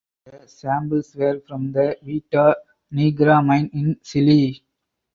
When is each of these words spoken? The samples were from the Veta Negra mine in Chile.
The 0.25 0.47
samples 0.47 1.15
were 1.15 1.41
from 1.41 1.71
the 1.73 1.95
Veta 2.01 2.57
Negra 2.91 3.43
mine 3.43 3.69
in 3.71 3.99
Chile. 4.01 4.63